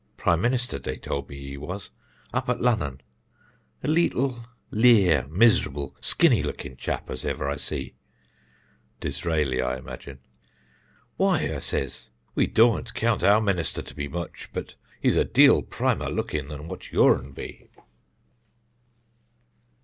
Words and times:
Prime 0.17 0.41
minister, 0.41 0.79
they 0.79 0.97
told 0.97 1.29
me 1.29 1.37
he 1.37 1.57
was, 1.57 1.91
up 2.33 2.49
at 2.49 2.59
Lunnon; 2.59 3.01
a 3.83 3.87
leetle, 3.87 4.45
lear, 4.71 5.27
miserable, 5.27 5.95
skinny 6.01 6.41
looking 6.41 6.75
chap 6.75 7.07
as 7.07 7.23
ever 7.23 7.47
I 7.47 7.57
see 7.57 7.93
[Disraeli, 8.99 9.61
I 9.61 9.77
imagine]. 9.77 10.17
'Why,' 11.17 11.53
I 11.55 11.59
says, 11.59 12.09
'we 12.33 12.47
dȯȧn't 12.47 12.95
count 12.95 13.23
our 13.23 13.41
minister 13.41 13.83
to 13.83 13.93
be 13.93 14.07
much, 14.07 14.49
but 14.53 14.73
he's 14.99 15.15
a 15.15 15.23
deal 15.23 15.61
primer 15.61 16.09
looking 16.09 16.47
than 16.47 16.67
what 16.67 16.91
yourn 16.91 17.33
be.'" 17.33 17.69